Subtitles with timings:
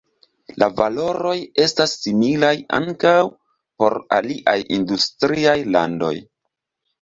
[0.61, 1.33] La valoroj
[1.65, 3.13] estas similaj ankaŭ
[3.83, 6.13] por aliaj industriaj landoj.